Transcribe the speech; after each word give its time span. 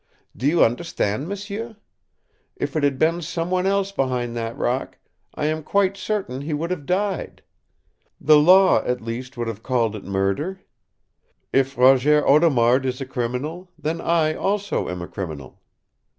Do 0.35 0.47
you 0.47 0.65
understand, 0.65 1.29
m'sieu? 1.29 1.75
If 2.55 2.75
it 2.75 2.81
had 2.81 2.97
been 2.97 3.21
some 3.21 3.51
one 3.51 3.67
else 3.67 3.91
behind 3.91 4.35
that 4.35 4.57
rock, 4.57 4.97
I 5.35 5.45
am 5.45 5.61
quite 5.61 5.95
certain 5.95 6.41
he 6.41 6.55
would 6.55 6.71
have 6.71 6.87
died. 6.87 7.43
The 8.19 8.35
Law, 8.37 8.83
at 8.83 8.99
least, 9.01 9.37
would 9.37 9.47
have 9.47 9.61
called 9.61 9.95
it 9.95 10.03
murder. 10.03 10.59
If 11.53 11.77
Roger 11.77 12.27
Audemard 12.27 12.83
is 12.87 12.99
a 12.99 13.05
criminal, 13.05 13.69
then 13.77 14.01
I 14.01 14.33
also 14.33 14.89
am 14.89 15.03
a 15.03 15.07
criminal. 15.07 15.61